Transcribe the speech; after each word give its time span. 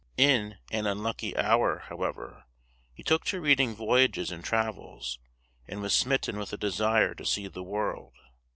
In 0.17 0.57
an 0.71 0.87
unlucky 0.87 1.37
hour, 1.37 1.83
however, 1.89 2.45
he 2.91 3.03
took 3.03 3.23
to 3.25 3.39
reading 3.39 3.75
voyages 3.75 4.31
and 4.31 4.43
travels, 4.43 5.19
and 5.67 5.79
was 5.79 5.93
smitten 5.93 6.39
with 6.39 6.51
a 6.51 6.57
desire 6.57 7.13
to 7.13 7.23
see 7.23 7.47
the 7.47 7.61
world. 7.61 8.15